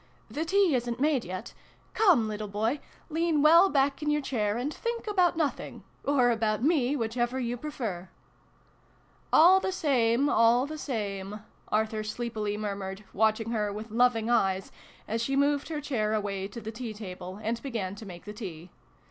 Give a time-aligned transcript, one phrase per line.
[0.37, 1.53] "The tea isn't made yet.
[1.93, 2.79] Come, little boy,
[3.11, 7.55] lean well back in your chair, and think about nothing or about me, whichever you
[7.55, 8.09] prefer!""
[9.31, 11.41] All the same, all the same!"
[11.71, 14.71] Arthur sleepi ly murmured, watching her with loving eyes,
[15.07, 18.33] as she moved her chair away to the tea table, and began to make the
[18.33, 18.71] tea.